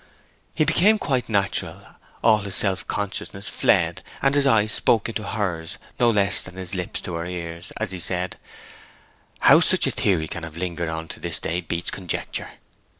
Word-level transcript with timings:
He 0.55 0.65
became 0.65 0.97
quite 0.97 1.29
natural, 1.29 1.81
all 2.23 2.39
his 2.39 2.55
self 2.55 2.87
consciousness 2.87 3.49
fled, 3.49 4.01
and 4.19 4.33
his 4.33 4.47
eye 4.47 4.65
spoke 4.65 5.07
into 5.07 5.21
hers 5.21 5.77
no 5.99 6.09
less 6.09 6.41
than 6.41 6.55
his 6.55 6.73
lips 6.73 7.01
to 7.01 7.13
her 7.13 7.27
ears, 7.27 7.71
as 7.77 7.91
he 7.91 7.99
said, 7.99 8.37
'How 9.41 9.59
such 9.59 9.85
a 9.85 9.91
theory 9.91 10.27
can 10.27 10.41
have 10.41 10.57
lingered 10.57 10.89
on 10.89 11.07
to 11.09 11.19
this 11.19 11.37
day 11.37 11.61
beats 11.61 11.91
conjecture! 11.91 12.49